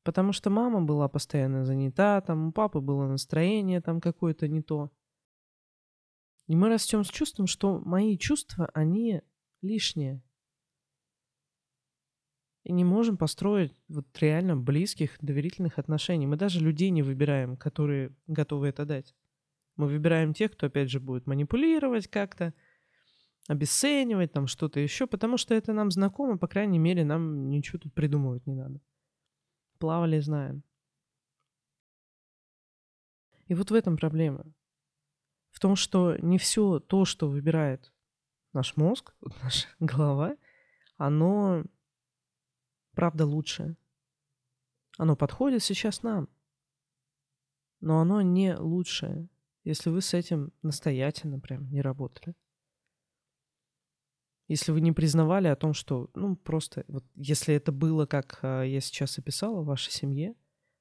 Потому 0.06 0.34
что 0.34 0.52
мама 0.52 0.84
была 0.84 1.10
постоянно 1.10 1.66
занята, 1.66 2.22
там 2.22 2.50
у 2.50 2.52
папы 2.52 2.80
было 2.80 3.08
настроение 3.08 3.82
там 3.82 4.00
какое-то 4.00 4.48
не 4.48 4.62
то. 4.62 4.92
И 6.46 6.56
мы 6.56 6.70
растем 6.70 7.04
с 7.04 7.10
чувством, 7.10 7.48
что 7.48 7.80
мои 7.80 8.16
чувства, 8.16 8.70
они 8.76 9.24
лишние 9.64 10.22
и 12.66 12.72
не 12.72 12.84
можем 12.84 13.18
построить 13.18 13.74
вот 13.88 14.06
реально 14.20 14.56
близких, 14.56 15.18
доверительных 15.22 15.80
отношений. 15.80 16.28
Мы 16.28 16.36
даже 16.36 16.60
людей 16.60 16.92
не 16.92 17.02
выбираем, 17.02 17.58
которые 17.58 18.16
готовы 18.28 18.68
это 18.68 18.86
дать. 18.86 19.16
Мы 19.76 19.88
выбираем 19.88 20.36
тех, 20.36 20.52
кто, 20.52 20.68
опять 20.68 20.92
же, 20.92 21.00
будет 21.00 21.26
манипулировать 21.26 22.08
как-то, 22.08 22.54
обесценивать 23.48 24.34
там 24.34 24.46
что-то 24.46 24.80
еще, 24.80 25.08
потому 25.08 25.38
что 25.38 25.56
это 25.56 25.74
нам 25.74 25.90
знакомо, 25.90 26.38
по 26.38 26.48
крайней 26.48 26.80
мере, 26.80 27.04
нам 27.04 27.50
ничего 27.50 27.80
тут 27.80 27.94
придумывать 27.96 28.46
не 28.46 28.54
надо. 28.54 28.80
Плавали, 29.86 30.20
знаем. 30.20 30.64
И 33.46 33.54
вот 33.54 33.70
в 33.70 33.74
этом 33.76 33.98
проблема. 33.98 34.52
В 35.52 35.60
том, 35.60 35.76
что 35.76 36.18
не 36.18 36.40
все 36.40 36.80
то, 36.80 37.06
что 37.06 37.30
выбирает 37.30 37.94
наш 38.52 38.78
мозг, 38.78 39.14
наша 39.44 39.68
голова, 39.80 40.38
оно 40.98 41.64
правда 42.96 43.28
лучшее. 43.28 43.78
Оно 44.98 45.16
подходит 45.16 45.62
сейчас 45.62 46.02
нам, 46.02 46.28
но 47.80 48.02
оно 48.02 48.24
не 48.24 48.58
лучшее, 48.58 49.30
если 49.64 49.92
вы 49.92 50.02
с 50.02 50.16
этим 50.16 50.52
настоятельно 50.64 51.40
прям 51.40 51.70
не 51.70 51.84
работали. 51.84 52.36
Если 54.48 54.72
вы 54.72 54.82
не 54.82 54.92
признавали 54.92 55.48
о 55.48 55.56
том, 55.56 55.74
что, 55.74 56.10
ну, 56.14 56.36
просто, 56.36 56.86
вот, 56.88 57.04
если 57.16 57.56
это 57.56 57.72
было, 57.72 58.06
как 58.06 58.40
а, 58.44 58.64
я 58.64 58.80
сейчас 58.80 59.18
описала, 59.18 59.62
в 59.62 59.66
вашей 59.66 59.92
семье, 59.92 60.36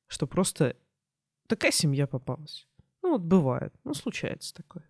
что 0.07 0.27
просто 0.27 0.77
такая 1.47 1.73
семья 1.73 2.07
попалась. 2.07 2.69
Ну, 3.03 3.13
вот 3.13 3.23
бывает, 3.23 3.75
ну, 3.85 3.95
случается 3.95 4.55
такое. 4.55 4.89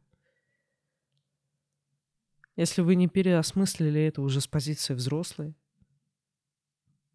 Если 2.56 2.82
вы 2.82 2.94
не 2.94 3.08
переосмыслили 3.08 4.00
это 4.00 4.22
уже 4.22 4.40
с 4.40 4.46
позиции 4.46 4.94
взрослой, 4.94 5.56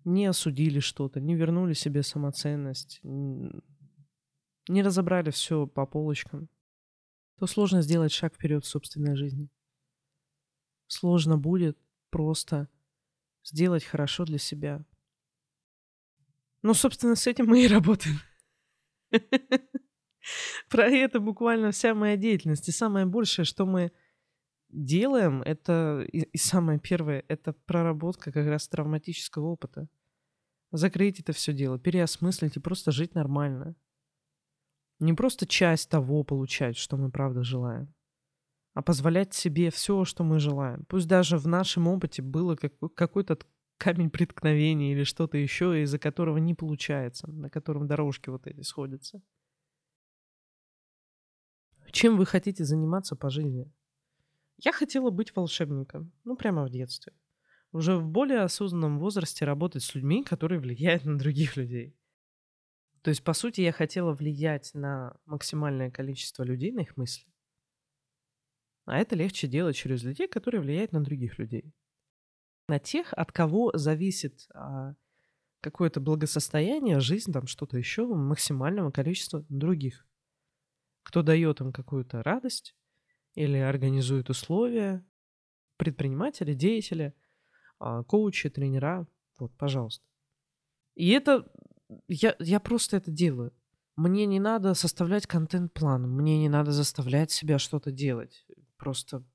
не 0.05 0.25
осудили 0.25 0.79
что-то, 0.79 1.19
не 1.19 1.35
вернули 1.35 1.73
себе 1.73 2.03
самоценность, 2.03 2.99
не 3.03 3.61
разобрали 4.81 5.29
все 5.29 5.67
по 5.67 5.85
полочкам, 5.85 6.49
то 7.37 7.47
сложно 7.47 7.81
сделать 7.81 8.11
шаг 8.11 8.33
вперед 8.33 8.63
в 8.65 8.67
собственной 8.67 9.15
жизни. 9.15 9.49
Сложно 10.89 11.37
будет 11.37 11.77
просто 12.09 12.67
сделать 13.43 13.85
хорошо 13.85 14.25
для 14.25 14.39
себя. 14.39 14.83
Ну, 16.63 16.73
собственно, 16.73 17.15
с 17.15 17.27
этим 17.27 17.45
мы 17.45 17.63
и 17.63 17.67
работаем. 17.67 18.19
Про 20.69 20.87
это 20.87 21.19
буквально 21.19 21.71
вся 21.71 21.93
моя 21.93 22.17
деятельность. 22.17 22.67
И 22.67 22.71
самое 22.71 23.05
большее, 23.05 23.45
что 23.45 23.67
мы 23.67 23.91
делаем, 24.69 25.43
это 25.43 26.05
и, 26.11 26.23
и 26.23 26.37
самое 26.37 26.79
первое, 26.79 27.23
это 27.27 27.53
проработка 27.53 28.31
как 28.31 28.47
раз 28.47 28.67
травматического 28.67 29.45
опыта. 29.45 29.87
Закрыть 30.71 31.19
это 31.19 31.33
все 31.33 31.53
дело, 31.53 31.77
переосмыслить 31.77 32.57
и 32.57 32.59
просто 32.59 32.91
жить 32.91 33.13
нормально. 33.13 33.75
Не 34.99 35.13
просто 35.13 35.45
часть 35.45 35.89
того 35.89 36.23
получать, 36.23 36.77
что 36.77 36.97
мы 36.97 37.11
правда 37.11 37.43
желаем, 37.43 37.93
а 38.73 38.81
позволять 38.81 39.33
себе 39.33 39.71
все, 39.71 40.05
что 40.05 40.23
мы 40.23 40.39
желаем. 40.39 40.85
Пусть 40.87 41.07
даже 41.07 41.37
в 41.37 41.47
нашем 41.47 41.87
опыте 41.87 42.21
было 42.21 42.55
какой-то 42.55 43.37
камень 43.77 44.09
преткновения 44.09 44.91
или 44.91 45.03
что-то 45.03 45.37
еще, 45.37 45.81
из-за 45.83 45.99
которого 45.99 46.37
не 46.37 46.53
получается, 46.53 47.29
на 47.31 47.49
котором 47.49 47.87
дорожки 47.87 48.29
вот 48.29 48.45
эти 48.47 48.61
сходятся. 48.61 49.21
Чем 51.91 52.17
вы 52.17 52.25
хотите 52.25 52.63
заниматься 52.65 53.15
по 53.15 53.29
жизни? 53.29 53.71
Я 54.57 54.73
хотела 54.73 55.09
быть 55.09 55.35
волшебником, 55.35 56.11
ну 56.23 56.35
прямо 56.35 56.65
в 56.65 56.69
детстве. 56.69 57.13
Уже 57.71 57.95
в 57.95 58.07
более 58.07 58.41
осознанном 58.41 58.99
возрасте 58.99 59.45
работать 59.45 59.83
с 59.83 59.95
людьми, 59.95 60.23
которые 60.23 60.59
влияют 60.59 61.05
на 61.05 61.17
других 61.17 61.55
людей. 61.55 61.95
То 63.01 63.09
есть, 63.09 63.23
по 63.23 63.33
сути, 63.33 63.61
я 63.61 63.71
хотела 63.71 64.11
влиять 64.11 64.71
на 64.73 65.15
максимальное 65.25 65.89
количество 65.89 66.43
людей, 66.43 66.71
на 66.71 66.81
их 66.81 66.97
мысли. 66.97 67.28
А 68.89 68.97
это 68.97 69.15
легче 69.15 69.47
делать 69.47 69.75
через 69.75 70.03
людей, 70.03 70.27
которые 70.27 70.61
влияют 70.61 70.91
на 70.93 71.03
других 71.03 71.37
людей. 71.37 71.73
На 72.67 72.79
тех, 72.79 73.13
от 73.13 73.31
кого 73.31 73.71
зависит 73.75 74.47
а, 74.53 74.95
какое-то 75.61 75.99
благосостояние, 75.99 76.99
жизнь, 76.99 77.31
там 77.31 77.45
что-то 77.45 77.77
еще, 77.77 78.07
максимального 78.07 78.89
количества 78.89 79.45
других. 79.47 80.07
Кто 81.03 81.21
дает 81.21 81.61
им 81.61 81.71
какую-то 81.71 82.23
радость 82.23 82.75
или 83.35 83.57
организует 83.57 84.31
условия, 84.31 85.05
предприниматели, 85.77 86.55
деятели, 86.55 87.13
а, 87.77 88.03
коучи, 88.03 88.49
тренера, 88.49 89.07
вот, 89.37 89.55
пожалуйста. 89.55 90.03
И 90.95 91.11
это, 91.11 91.47
я, 92.07 92.35
я 92.39 92.59
просто 92.59 92.97
это 92.97 93.11
делаю. 93.11 93.53
Мне 93.95 94.25
не 94.25 94.39
надо 94.39 94.73
составлять 94.73 95.27
контент-план, 95.27 96.09
мне 96.09 96.39
не 96.39 96.49
надо 96.49 96.71
заставлять 96.71 97.31
себя 97.31 97.59
что-то 97.59 97.91
делать. 97.91 98.45
Просто 98.79 99.25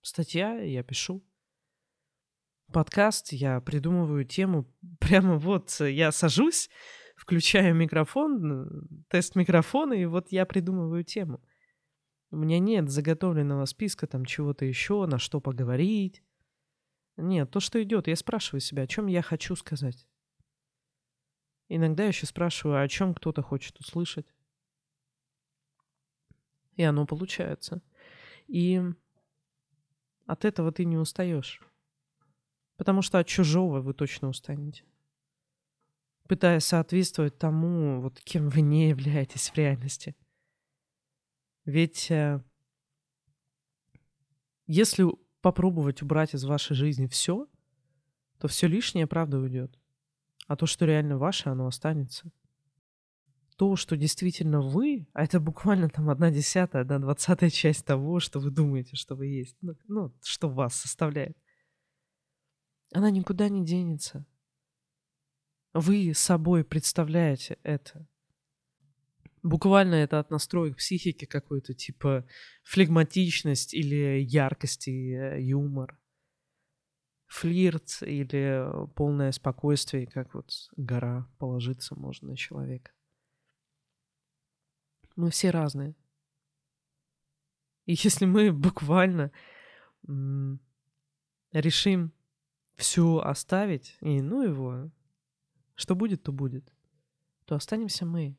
статья, 0.00 0.58
я 0.58 0.82
пишу. 0.82 1.22
Подкаст, 2.72 3.32
я 3.32 3.60
придумываю 3.60 4.24
тему. 4.24 4.66
Прямо 4.98 5.36
вот 5.36 5.78
я 5.80 6.10
сажусь, 6.10 6.70
включаю 7.16 7.74
микрофон, 7.74 8.88
тест 9.08 9.36
микрофона, 9.36 9.92
и 9.92 10.06
вот 10.06 10.32
я 10.32 10.46
придумываю 10.46 11.04
тему. 11.04 11.44
У 12.30 12.36
меня 12.36 12.58
нет 12.58 12.90
заготовленного 12.90 13.66
списка 13.66 14.06
там 14.06 14.24
чего-то 14.24 14.64
еще, 14.64 15.04
на 15.04 15.18
что 15.18 15.40
поговорить. 15.40 16.22
Нет, 17.18 17.50
то, 17.50 17.60
что 17.60 17.80
идет, 17.82 18.08
я 18.08 18.16
спрашиваю 18.16 18.60
себя, 18.60 18.84
о 18.84 18.86
чем 18.86 19.06
я 19.06 19.20
хочу 19.20 19.54
сказать. 19.54 20.08
Иногда 21.68 22.04
я 22.04 22.08
еще 22.08 22.26
спрашиваю, 22.26 22.82
о 22.82 22.88
чем 22.88 23.14
кто-то 23.14 23.42
хочет 23.42 23.78
услышать. 23.78 24.26
И 26.76 26.82
оно 26.82 27.06
получается. 27.06 27.82
И 28.46 28.82
от 30.26 30.44
этого 30.44 30.72
ты 30.72 30.84
не 30.84 30.96
устаешь. 30.96 31.60
Потому 32.76 33.02
что 33.02 33.18
от 33.18 33.26
чужого 33.26 33.80
вы 33.80 33.94
точно 33.94 34.28
устанете. 34.28 34.84
Пытаясь 36.28 36.64
соответствовать 36.64 37.38
тому, 37.38 38.00
вот 38.00 38.20
кем 38.20 38.48
вы 38.48 38.62
не 38.62 38.88
являетесь 38.88 39.50
в 39.50 39.56
реальности. 39.56 40.16
Ведь 41.64 42.10
э, 42.10 42.42
если 44.66 45.06
попробовать 45.40 46.02
убрать 46.02 46.34
из 46.34 46.44
вашей 46.44 46.74
жизни 46.74 47.06
все, 47.06 47.46
то 48.38 48.48
все 48.48 48.66
лишнее, 48.66 49.06
правда, 49.06 49.38
уйдет. 49.38 49.78
А 50.46 50.56
то, 50.56 50.66
что 50.66 50.86
реально 50.86 51.18
ваше, 51.18 51.50
оно 51.50 51.66
останется 51.66 52.30
то, 53.56 53.76
что 53.76 53.96
действительно 53.96 54.60
вы, 54.60 55.06
а 55.12 55.24
это 55.24 55.38
буквально 55.38 55.88
там 55.88 56.10
одна 56.10 56.30
десятая, 56.30 56.82
одна 56.82 56.98
двадцатая 56.98 57.50
часть 57.50 57.84
того, 57.84 58.18
что 58.20 58.40
вы 58.40 58.50
думаете, 58.50 58.96
что 58.96 59.14
вы 59.14 59.26
есть, 59.26 59.56
ну, 59.60 59.74
ну 59.86 60.14
что 60.22 60.48
вас 60.48 60.74
составляет, 60.74 61.36
она 62.92 63.10
никуда 63.10 63.48
не 63.48 63.64
денется. 63.64 64.26
Вы 65.72 66.12
собой 66.14 66.64
представляете 66.64 67.58
это. 67.62 68.06
Буквально 69.42 69.96
это 69.96 70.20
от 70.20 70.30
настроек 70.30 70.76
психики 70.78 71.26
какой-то, 71.26 71.74
типа 71.74 72.26
флегматичность 72.62 73.74
или 73.74 74.20
яркость 74.22 74.88
и 74.88 75.12
э, 75.12 75.42
юмор. 75.42 76.00
Флирт 77.26 77.98
или 78.02 78.64
полное 78.94 79.32
спокойствие, 79.32 80.06
как 80.06 80.32
вот 80.34 80.50
гора 80.76 81.28
положиться 81.38 81.94
можно 81.94 82.28
на 82.28 82.36
человека. 82.36 82.93
Мы 85.16 85.30
все 85.30 85.50
разные. 85.50 85.94
И 87.86 87.92
если 87.92 88.24
мы 88.24 88.52
буквально 88.52 89.30
решим 91.52 92.12
все 92.76 93.18
оставить, 93.18 93.96
и 94.00 94.20
ну 94.20 94.42
его, 94.42 94.90
что 95.74 95.94
будет, 95.94 96.22
то 96.22 96.32
будет, 96.32 96.74
то 97.44 97.54
останемся 97.54 98.04
мы. 98.04 98.36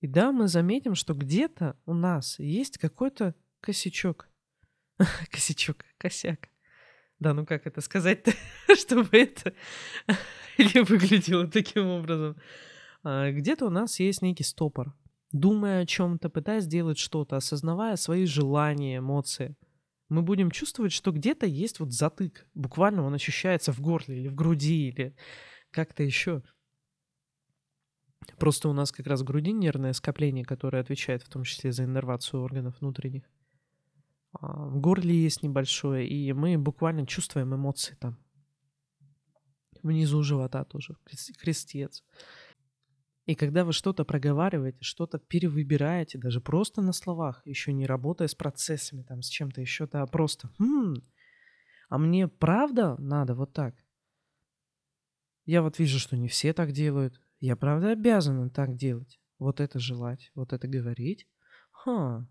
И 0.00 0.06
да, 0.06 0.32
мы 0.32 0.48
заметим, 0.48 0.94
что 0.94 1.14
где-то 1.14 1.78
у 1.86 1.94
нас 1.94 2.38
есть 2.38 2.78
какой-то 2.78 3.34
косячок. 3.60 4.28
косячок, 5.30 5.84
косяк. 5.96 6.50
Да, 7.18 7.32
ну 7.32 7.46
как 7.46 7.66
это 7.66 7.80
сказать-то, 7.80 8.32
чтобы 8.76 9.16
это 9.16 9.54
не 10.58 10.82
выглядело 10.82 11.46
таким 11.46 11.86
образом. 11.86 12.36
А, 13.02 13.30
где-то 13.30 13.66
у 13.66 13.70
нас 13.70 13.98
есть 13.98 14.20
некий 14.20 14.44
стопор 14.44 14.94
думая 15.34 15.82
о 15.82 15.86
чем-то, 15.86 16.30
пытаясь 16.30 16.64
сделать 16.64 16.96
что-то, 16.96 17.36
осознавая 17.36 17.96
свои 17.96 18.24
желания, 18.24 18.98
эмоции, 18.98 19.56
мы 20.08 20.22
будем 20.22 20.50
чувствовать, 20.50 20.92
что 20.92 21.10
где-то 21.10 21.44
есть 21.44 21.80
вот 21.80 21.92
затык. 21.92 22.46
Буквально 22.54 23.02
он 23.02 23.14
ощущается 23.14 23.72
в 23.72 23.80
горле 23.80 24.20
или 24.20 24.28
в 24.28 24.34
груди, 24.34 24.88
или 24.88 25.16
как-то 25.70 26.04
еще. 26.04 26.42
Просто 28.38 28.68
у 28.68 28.72
нас 28.72 28.92
как 28.92 29.06
раз 29.06 29.22
в 29.22 29.24
груди 29.24 29.52
нервное 29.52 29.92
скопление, 29.92 30.44
которое 30.44 30.80
отвечает 30.80 31.22
в 31.22 31.28
том 31.28 31.42
числе 31.42 31.72
за 31.72 31.84
иннервацию 31.84 32.40
органов 32.40 32.80
внутренних. 32.80 33.24
А 34.32 34.66
в 34.66 34.78
горле 34.78 35.14
есть 35.14 35.42
небольшое, 35.42 36.06
и 36.06 36.32
мы 36.32 36.56
буквально 36.58 37.06
чувствуем 37.06 37.54
эмоции 37.54 37.96
там. 38.00 38.18
Внизу 39.82 40.22
живота 40.22 40.64
тоже, 40.64 40.96
крестец. 41.40 42.04
И 43.26 43.34
когда 43.34 43.64
вы 43.64 43.72
что-то 43.72 44.04
проговариваете, 44.04 44.78
что-то 44.82 45.18
перевыбираете, 45.18 46.18
даже 46.18 46.40
просто 46.40 46.82
на 46.82 46.92
словах, 46.92 47.40
еще 47.46 47.72
не 47.72 47.86
работая 47.86 48.28
с 48.28 48.34
процессами, 48.34 49.02
там, 49.02 49.22
с 49.22 49.28
чем-то 49.28 49.62
еще, 49.62 49.86
да, 49.86 50.06
просто, 50.06 50.50
хм, 50.58 50.96
а 51.88 51.98
мне 51.98 52.28
правда 52.28 52.96
надо 52.98 53.34
вот 53.34 53.52
так? 53.52 53.74
Я 55.46 55.62
вот 55.62 55.78
вижу, 55.78 55.98
что 55.98 56.16
не 56.16 56.28
все 56.28 56.52
так 56.52 56.72
делают. 56.72 57.20
Я 57.40 57.56
правда 57.56 57.92
обязана 57.92 58.48
так 58.50 58.76
делать. 58.76 59.20
Вот 59.38 59.60
это 59.60 59.78
желать, 59.78 60.30
вот 60.34 60.52
это 60.52 60.66
говорить. 60.68 61.26
Ха. 61.70 62.26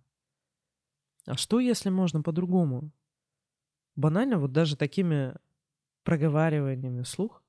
А 1.25 1.38
что, 1.38 1.59
если 1.59 1.89
можно 1.89 2.21
по-другому? 2.21 2.91
Банально, 3.95 4.39
вот 4.39 4.51
даже 4.51 4.75
такими 4.75 5.35
проговариваниями 6.03 7.03
вслух 7.03 7.42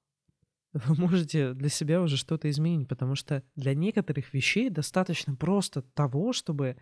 вы 0.74 0.96
можете 0.96 1.54
для 1.54 1.68
себя 1.68 2.02
уже 2.02 2.16
что-то 2.16 2.50
изменить, 2.50 2.88
потому 2.88 3.14
что 3.14 3.44
для 3.54 3.74
некоторых 3.74 4.34
вещей 4.34 4.70
достаточно 4.70 5.36
просто 5.36 5.82
того, 5.82 6.32
чтобы 6.32 6.76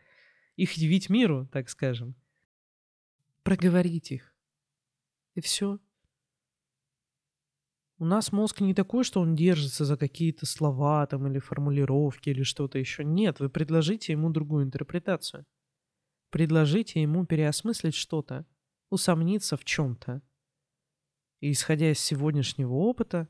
их 0.57 0.73
явить 0.73 1.11
миру, 1.11 1.47
так 1.53 1.69
скажем. 1.69 2.15
Проговорить 3.43 4.11
их. 4.11 4.35
И 5.35 5.41
все. 5.43 5.79
У 7.99 8.05
нас 8.05 8.33
мозг 8.33 8.61
не 8.61 8.75
такой, 8.75 9.05
что 9.05 9.21
он 9.21 9.37
держится 9.37 9.85
за 9.85 9.97
какие-то 9.97 10.47
слова 10.47 11.07
там 11.07 11.27
или 11.27 11.39
формулировки 11.39 12.31
или 12.31 12.43
что-то 12.43 12.79
еще. 12.79 13.05
Нет, 13.05 13.41
вы 13.41 13.51
предложите 13.51 14.13
ему 14.13 14.31
другую 14.31 14.65
интерпретацию. 14.65 15.45
Предложите 16.31 17.03
ему 17.03 17.27
переосмыслить 17.27 17.95
что-то, 17.95 18.47
усомниться 18.89 19.59
в 19.59 19.65
чем-то. 19.65 20.23
И 21.41 21.53
исходя 21.53 21.91
из 21.91 21.99
сегодняшнего 21.99 22.73
опыта, 22.73 23.29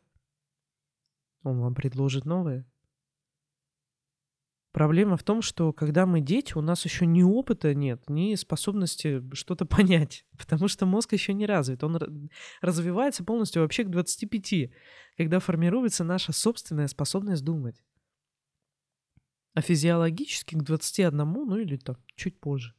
он 1.42 1.60
вам 1.60 1.74
предложит 1.74 2.24
новое. 2.24 2.66
Проблема 4.72 5.18
в 5.18 5.22
том, 5.22 5.42
что 5.42 5.74
когда 5.74 6.06
мы 6.06 6.22
дети, 6.22 6.54
у 6.56 6.62
нас 6.62 6.84
еще 6.86 7.04
ни 7.04 7.22
опыта 7.22 7.74
нет, 7.74 8.08
ни 8.08 8.34
способности 8.36 9.22
что-то 9.34 9.66
понять, 9.66 10.24
потому 10.38 10.66
что 10.66 10.86
мозг 10.86 11.12
еще 11.12 11.34
не 11.34 11.44
развит. 11.44 11.84
Он 11.84 11.98
развивается 12.62 13.22
полностью 13.22 13.62
вообще 13.62 13.84
к 13.84 13.90
25, 13.90 14.70
когда 15.18 15.40
формируется 15.40 16.04
наша 16.04 16.32
собственная 16.32 16.88
способность 16.88 17.44
думать. 17.44 17.84
А 19.52 19.60
физиологически 19.60 20.54
к 20.54 20.62
21, 20.62 21.18
ну 21.18 21.56
или 21.58 21.76
там 21.76 21.96
чуть 22.16 22.40
позже. 22.40 22.74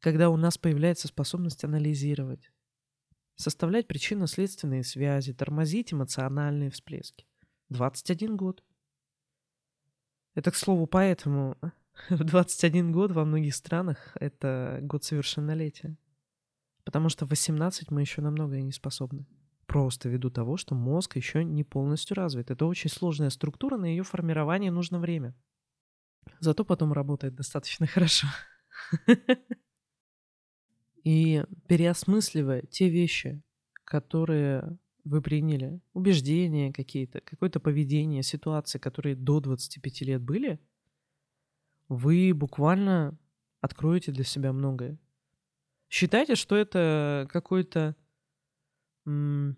Когда 0.00 0.28
у 0.28 0.36
нас 0.36 0.58
появляется 0.58 1.08
способность 1.08 1.64
анализировать, 1.64 2.52
составлять 3.36 3.88
причинно-следственные 3.88 4.84
связи, 4.84 5.32
тормозить 5.32 5.94
эмоциональные 5.94 6.70
всплески. 6.70 7.26
21 7.70 8.36
год. 8.36 8.64
Это, 10.34 10.50
к 10.50 10.56
слову, 10.56 10.86
поэтому 10.86 11.56
в 12.10 12.24
21 12.24 12.92
год 12.92 13.12
во 13.12 13.24
многих 13.24 13.54
странах 13.54 14.16
это 14.20 14.78
год 14.82 15.04
совершеннолетия. 15.04 15.96
Потому 16.84 17.08
что 17.08 17.26
в 17.26 17.30
18 17.30 17.90
мы 17.90 18.02
еще 18.02 18.22
на 18.22 18.30
многое 18.30 18.62
не 18.62 18.72
способны. 18.72 19.26
Просто 19.66 20.08
ввиду 20.08 20.30
того, 20.30 20.56
что 20.56 20.76
мозг 20.76 21.16
еще 21.16 21.42
не 21.42 21.64
полностью 21.64 22.14
развит. 22.14 22.50
Это 22.50 22.66
очень 22.66 22.90
сложная 22.90 23.30
структура, 23.30 23.76
на 23.76 23.86
ее 23.86 24.04
формирование 24.04 24.70
нужно 24.70 25.00
время. 25.00 25.34
Зато 26.38 26.64
потом 26.64 26.92
работает 26.92 27.34
достаточно 27.34 27.86
хорошо. 27.88 28.28
И 31.02 31.44
переосмысливая 31.68 32.62
те 32.62 32.88
вещи, 32.88 33.42
которые 33.84 34.78
вы 35.06 35.22
приняли 35.22 35.80
убеждения 35.92 36.72
какие-то, 36.72 37.20
какое-то 37.20 37.60
поведение, 37.60 38.24
ситуации, 38.24 38.78
которые 38.78 39.14
до 39.14 39.38
25 39.40 40.00
лет 40.02 40.20
были, 40.20 40.58
вы 41.88 42.32
буквально 42.34 43.16
откроете 43.60 44.10
для 44.10 44.24
себя 44.24 44.52
многое. 44.52 44.98
Считайте, 45.88 46.34
что 46.34 46.56
это 46.56 47.28
какой-то... 47.30 47.94
Вы 49.04 49.54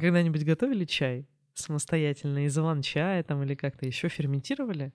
когда-нибудь 0.00 0.44
готовили 0.44 0.86
чай 0.86 1.28
самостоятельно 1.54 2.46
из 2.46 2.58
иван-чая 2.58 3.22
там 3.22 3.42
или 3.42 3.54
как-то 3.54 3.86
еще 3.86 4.08
ферментировали? 4.08 4.92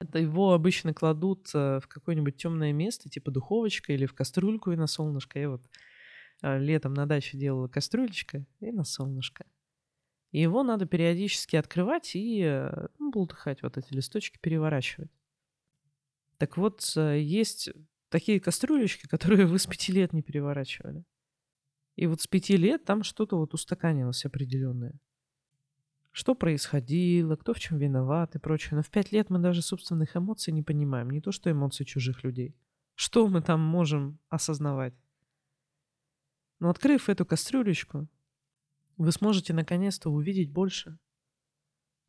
Это 0.00 0.18
его 0.18 0.52
обычно 0.52 0.92
кладут 0.94 1.50
э, 1.54 1.78
в 1.80 1.86
какое-нибудь 1.86 2.36
темное 2.36 2.72
место, 2.72 3.08
типа 3.08 3.30
духовочка 3.30 3.92
или 3.92 4.06
в 4.06 4.14
кастрюльку 4.14 4.72
и 4.72 4.76
на 4.76 4.86
солнышко. 4.86 5.38
И 5.38 5.46
вот 5.46 5.62
летом 6.42 6.94
на 6.94 7.06
даче 7.06 7.38
делала 7.38 7.68
кастрюлечка 7.68 8.44
и 8.60 8.70
на 8.70 8.84
солнышко. 8.84 9.46
И 10.32 10.40
его 10.40 10.62
надо 10.62 10.86
периодически 10.86 11.56
открывать 11.56 12.14
и 12.14 12.42
э, 12.42 12.88
ну, 12.98 13.10
бултыхать, 13.10 13.62
вот 13.62 13.78
эти 13.78 13.92
листочки 13.94 14.38
переворачивать. 14.38 15.10
Так 16.38 16.56
вот, 16.56 16.92
э, 16.96 17.20
есть 17.20 17.70
такие 18.10 18.40
кастрюлечки, 18.40 19.06
которые 19.08 19.46
вы 19.46 19.58
с 19.58 19.66
пяти 19.66 19.92
лет 19.92 20.12
не 20.12 20.22
переворачивали. 20.22 21.04
И 21.94 22.06
вот 22.06 22.20
с 22.20 22.26
пяти 22.26 22.56
лет 22.56 22.84
там 22.84 23.02
что-то 23.02 23.38
вот 23.38 23.54
устаканилось 23.54 24.24
определенное. 24.24 25.00
Что 26.10 26.34
происходило, 26.34 27.36
кто 27.36 27.54
в 27.54 27.58
чем 27.58 27.78
виноват 27.78 28.34
и 28.34 28.38
прочее. 28.38 28.76
Но 28.76 28.82
в 28.82 28.90
пять 28.90 29.12
лет 29.12 29.30
мы 29.30 29.38
даже 29.38 29.62
собственных 29.62 30.16
эмоций 30.16 30.52
не 30.52 30.62
понимаем, 30.62 31.10
не 31.10 31.20
то 31.20 31.32
что 31.32 31.50
эмоции 31.50 31.84
чужих 31.84 32.24
людей. 32.24 32.54
Что 32.94 33.26
мы 33.28 33.42
там 33.42 33.60
можем 33.60 34.18
осознавать? 34.28 34.94
Но 36.58 36.70
открыв 36.70 37.08
эту 37.08 37.26
кастрюлечку, 37.26 38.08
вы 38.96 39.12
сможете 39.12 39.52
наконец-то 39.52 40.10
увидеть 40.10 40.50
больше, 40.50 40.98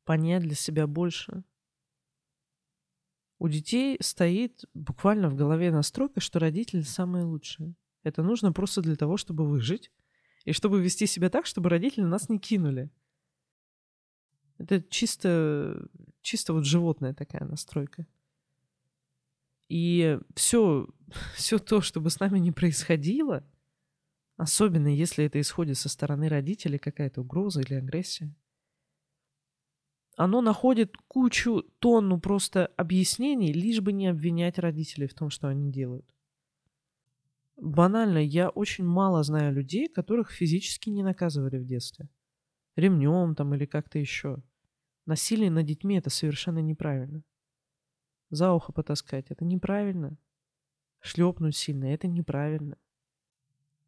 понять 0.05 0.43
для 0.43 0.55
себя 0.55 0.87
больше. 0.87 1.43
У 3.39 3.49
детей 3.49 3.97
стоит 4.01 4.63
буквально 4.73 5.29
в 5.29 5.35
голове 5.35 5.69
настройка, 5.69 6.21
что 6.21 6.39
родители 6.39 6.81
самые 6.81 7.25
лучшие. 7.25 7.75
Это 8.03 8.23
нужно 8.23 8.53
просто 8.53 8.81
для 8.81 8.95
того, 8.95 9.17
чтобы 9.17 9.45
выжить 9.45 9.91
и 10.45 10.53
чтобы 10.53 10.81
вести 10.81 11.05
себя 11.07 11.29
так, 11.29 11.45
чтобы 11.45 11.69
родители 11.69 12.03
нас 12.03 12.29
не 12.29 12.39
кинули. 12.39 12.89
Это 14.57 14.81
чисто, 14.81 15.87
чисто 16.21 16.53
вот 16.53 16.65
животная 16.65 17.13
такая 17.13 17.45
настройка. 17.45 18.07
И 19.67 20.17
все, 20.35 20.87
все 21.35 21.59
то, 21.59 21.81
что 21.81 21.99
бы 21.99 22.09
с 22.09 22.21
нами 22.21 22.39
не 22.39 22.53
происходило– 22.53 23.45
Особенно 24.37 24.87
если 24.87 25.25
это 25.25 25.41
исходит 25.41 25.77
со 25.77 25.89
стороны 25.89 26.29
родителей, 26.29 26.77
какая-то 26.77 27.21
угроза 27.21 27.61
или 27.61 27.73
агрессия. 27.73 28.33
Оно 30.15 30.41
находит 30.41 30.95
кучу, 31.07 31.63
тонну 31.79 32.19
просто 32.19 32.67
объяснений, 32.77 33.51
лишь 33.51 33.81
бы 33.81 33.91
не 33.91 34.07
обвинять 34.07 34.59
родителей 34.59 35.07
в 35.07 35.13
том, 35.15 35.29
что 35.31 35.47
они 35.47 35.71
делают. 35.71 36.11
Банально, 37.55 38.19
я 38.19 38.49
очень 38.49 38.85
мало 38.85 39.23
знаю 39.23 39.53
людей, 39.53 39.87
которых 39.87 40.31
физически 40.31 40.89
не 40.91 41.01
наказывали 41.01 41.57
в 41.57 41.65
детстве. 41.65 42.07
Ремнем 42.75 43.33
там 43.33 43.55
или 43.55 43.65
как-то 43.65 43.97
еще. 43.97 44.43
Насилие 45.07 45.49
над 45.49 45.65
детьми 45.65 45.97
это 45.97 46.11
совершенно 46.11 46.59
неправильно. 46.59 47.23
За 48.29 48.51
ухо 48.51 48.71
потаскать 48.71 49.31
это 49.31 49.45
неправильно. 49.45 50.17
Шлепнуть 50.99 51.55
сильно 51.55 51.85
это 51.85 52.07
неправильно. 52.07 52.77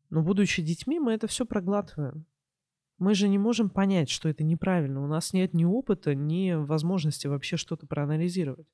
Но 0.09 0.23
будучи 0.23 0.61
детьми, 0.61 0.99
мы 0.99 1.13
это 1.13 1.27
все 1.27 1.45
проглатываем. 1.45 2.25
Мы 2.97 3.15
же 3.15 3.29
не 3.29 3.37
можем 3.37 3.69
понять, 3.69 4.09
что 4.09 4.27
это 4.27 4.43
неправильно. 4.43 5.03
У 5.03 5.07
нас 5.07 5.31
нет 5.33 5.53
ни 5.53 5.63
опыта, 5.63 6.15
ни 6.15 6.51
возможности 6.51 7.27
вообще 7.27 7.55
что-то 7.55 7.87
проанализировать. 7.87 8.67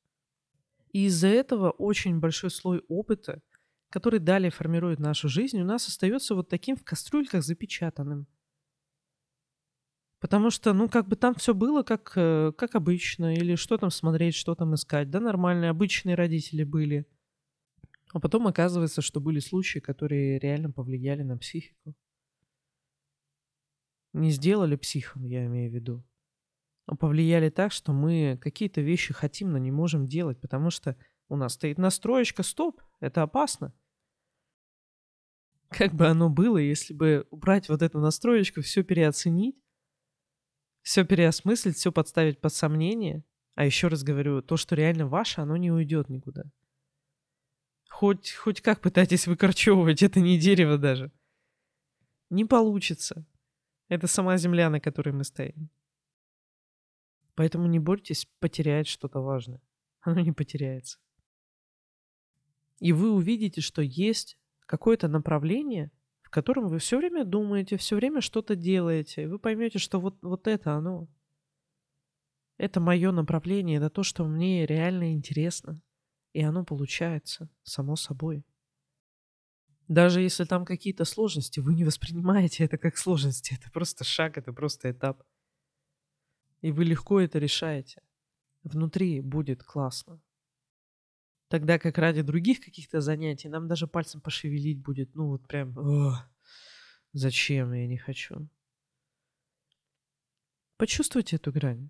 И 0.91 1.05
из-за 1.05 1.27
этого 1.27 1.71
очень 1.71 2.19
большой 2.19 2.49
слой 2.49 2.81
опыта, 2.87 3.41
который 3.89 4.19
далее 4.19 4.49
формирует 4.49 4.99
нашу 4.99 5.29
жизнь, 5.29 5.59
у 5.59 5.65
нас 5.65 5.87
остается 5.87 6.35
вот 6.35 6.49
таким 6.49 6.75
в 6.75 6.83
кастрюльках 6.83 7.43
запечатанным. 7.43 8.27
Потому 10.19 10.49
что, 10.49 10.73
ну, 10.73 10.89
как 10.89 11.07
бы 11.07 11.15
там 11.17 11.35
все 11.35 11.53
было 11.53 11.83
как, 11.83 12.13
э, 12.15 12.51
как 12.57 12.73
обычно, 12.73 13.35
или 13.35 13.55
что 13.55 13.77
там 13.77 13.91
смотреть, 13.91 14.33
что 14.33 14.55
там 14.55 14.73
искать. 14.73 15.11
Да, 15.11 15.19
нормальные, 15.19 15.69
обычные 15.69 16.15
родители 16.15 16.63
были. 16.63 17.05
А 18.15 18.21
потом 18.21 18.47
оказывается, 18.47 19.01
что 19.01 19.19
были 19.19 19.39
случаи, 19.39 19.79
которые 19.79 20.39
реально 20.39 20.71
повлияли 20.71 21.21
на 21.21 21.37
психику. 21.37 21.93
Не 24.13 24.31
сделали 24.31 24.77
психом, 24.77 25.25
я 25.25 25.45
имею 25.47 25.69
в 25.69 25.73
виду. 25.75 26.01
А 26.85 26.95
повлияли 26.95 27.49
так, 27.49 27.73
что 27.73 27.91
мы 27.91 28.39
какие-то 28.41 28.79
вещи 28.79 29.13
хотим, 29.13 29.51
но 29.51 29.57
не 29.57 29.69
можем 29.69 30.05
делать, 30.05 30.39
потому 30.39 30.69
что 30.69 30.95
у 31.27 31.35
нас 31.35 31.55
стоит 31.55 31.77
настроечка 31.77 32.41
«стоп», 32.43 32.81
это 33.01 33.21
опасно. 33.21 33.73
Как 35.67 35.93
бы 35.93 36.07
оно 36.07 36.29
было, 36.29 36.57
если 36.57 36.93
бы 36.93 37.27
убрать 37.31 37.67
вот 37.67 37.81
эту 37.81 37.99
настроечку, 37.99 38.61
все 38.61 38.81
переоценить, 38.81 39.61
все 40.83 41.03
переосмыслить, 41.03 41.75
все 41.75 41.91
подставить 41.91 42.39
под 42.39 42.53
сомнение. 42.53 43.25
А 43.55 43.65
еще 43.65 43.89
раз 43.89 44.03
говорю, 44.03 44.41
то, 44.41 44.55
что 44.55 44.73
реально 44.73 45.05
ваше, 45.05 45.41
оно 45.41 45.57
не 45.57 45.69
уйдет 45.69 46.07
никуда. 46.07 46.45
Хоть, 47.95 48.33
хоть 48.33 48.59
как 48.59 48.81
пытайтесь 48.81 49.25
выкорчевывать, 49.25 50.03
это 50.03 50.19
не 50.19 50.37
дерево 50.37 50.77
даже. 50.77 51.13
Не 52.29 52.43
получится. 52.43 53.25
Это 53.87 54.07
сама 54.07 54.35
земля, 54.35 54.69
на 54.69 54.81
которой 54.81 55.11
мы 55.11 55.23
стоим. 55.23 55.69
Поэтому 57.35 57.67
не 57.67 57.79
борйтесь 57.79 58.27
потерять 58.39 58.87
что-то 58.87 59.21
важное. 59.21 59.61
Оно 60.01 60.19
не 60.19 60.33
потеряется. 60.33 60.99
И 62.81 62.91
вы 62.91 63.13
увидите, 63.13 63.61
что 63.61 63.81
есть 63.81 64.37
какое-то 64.65 65.07
направление, 65.07 65.89
в 66.21 66.29
котором 66.29 66.67
вы 66.67 66.79
все 66.79 66.97
время 66.97 67.23
думаете, 67.23 67.77
все 67.77 67.95
время 67.95 68.19
что-то 68.19 68.57
делаете. 68.57 69.23
И 69.23 69.27
вы 69.27 69.39
поймете, 69.39 69.79
что 69.79 70.01
вот, 70.01 70.21
вот 70.21 70.47
это 70.47 70.73
оно. 70.73 71.07
Это 72.57 72.81
мое 72.81 73.13
направление, 73.13 73.77
это 73.77 73.89
то, 73.89 74.03
что 74.03 74.25
мне 74.25 74.65
реально 74.65 75.13
интересно. 75.13 75.81
И 76.35 76.41
оно 76.41 76.65
получается 76.65 77.49
само 77.63 77.95
собой. 77.95 78.43
Даже 79.87 80.19
если 80.19 80.43
там 80.43 80.65
какие-то 80.65 81.05
сложности, 81.05 81.61
вы 81.61 81.73
не 81.73 81.85
воспринимаете 81.85 82.65
это 82.65 82.77
как 82.77 82.97
сложности. 82.97 83.57
Это 83.57 83.71
просто 83.71 84.03
шаг, 84.03 84.37
это 84.37 84.51
просто 84.51 84.91
этап. 84.91 85.23
И 86.59 86.73
вы 86.73 86.83
легко 86.83 87.21
это 87.21 87.39
решаете. 87.39 88.01
Внутри 88.63 89.21
будет 89.21 89.63
классно. 89.63 90.21
Тогда 91.47 91.79
как 91.79 91.97
ради 91.97 92.21
других 92.21 92.59
каких-то 92.59 92.99
занятий 92.99 93.47
нам 93.47 93.69
даже 93.69 93.87
пальцем 93.87 94.19
пошевелить 94.19 94.81
будет, 94.81 95.15
ну 95.15 95.29
вот 95.29 95.47
прям, 95.47 95.73
зачем, 97.13 97.71
я 97.71 97.87
не 97.87 97.97
хочу. 97.97 98.49
Почувствуйте 100.75 101.37
эту 101.37 101.53
грань. 101.53 101.89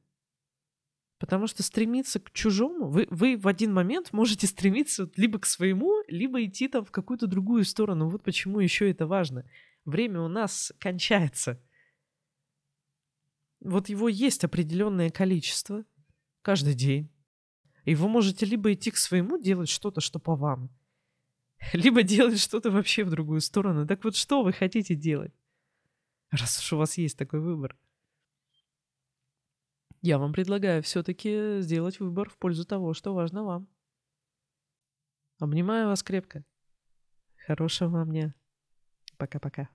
Потому 1.18 1.48
что 1.48 1.64
стремиться 1.64 2.20
к 2.20 2.32
чужому, 2.32 2.88
вы, 2.88 3.08
вы 3.10 3.38
в 3.38 3.48
один 3.48 3.74
момент 3.74 4.12
можете 4.12 4.48
стремиться 4.48 5.10
либо 5.16 5.40
к 5.40 5.46
своему, 5.46 6.04
либо 6.08 6.44
идти 6.44 6.68
там 6.68 6.84
в 6.84 6.92
какую-то 6.92 7.28
другую 7.28 7.64
сторону. 7.64 8.10
Вот 8.10 8.24
почему 8.24 8.60
еще 8.60 8.90
это 8.90 9.08
важно. 9.08 9.50
Время 9.86 10.22
у 10.22 10.28
нас 10.28 10.74
кончается. 10.80 11.62
Вот 13.62 13.90
его 13.90 14.10
есть 14.10 14.44
определенное 14.44 15.10
количество 15.10 15.86
каждый 16.42 16.74
день. 16.74 17.10
И 17.86 17.96
вы 17.96 18.10
можете 18.10 18.46
либо 18.46 18.74
идти 18.74 18.92
к 18.92 18.98
своему, 18.98 19.38
делать 19.38 19.70
что-то, 19.70 20.02
что 20.02 20.20
по 20.20 20.36
вам, 20.36 20.70
либо 21.74 22.04
делать 22.04 22.40
что-то 22.40 22.72
вообще 22.72 23.04
в 23.04 23.10
другую 23.10 23.42
сторону. 23.42 23.88
Так 23.88 24.04
вот, 24.04 24.16
что 24.16 24.44
вы 24.44 24.54
хотите 24.54 24.96
делать? 24.96 25.34
Раз 26.32 26.60
уж 26.60 26.74
у 26.74 26.78
вас 26.78 26.98
есть 26.98 27.18
такой 27.18 27.40
выбор. 27.40 27.78
Я 30.06 30.20
вам 30.20 30.34
предлагаю 30.34 30.84
все-таки 30.84 31.62
сделать 31.62 32.00
выбор 32.00 32.30
в 32.30 32.38
пользу 32.38 32.64
того, 32.64 32.94
что 32.94 33.16
важно 33.16 33.44
вам. 33.44 33.68
Обнимаю 35.40 35.88
вас 35.88 36.04
крепко. 36.04 36.46
Хорошего 37.48 37.90
вам 37.90 38.12
дня. 38.12 38.36
Пока-пока. 39.18 39.68